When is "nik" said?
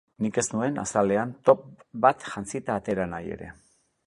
0.25-0.37